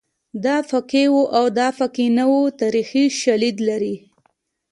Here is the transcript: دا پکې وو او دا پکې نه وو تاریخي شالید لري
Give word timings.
دا 0.45 0.57
پکې 0.69 1.03
وو 1.13 1.23
او 1.37 1.45
دا 1.59 1.67
پکې 1.77 2.05
نه 2.17 2.23
وو 2.31 2.41
تاریخي 2.61 3.05
شالید 3.21 3.57
لري 3.69 3.95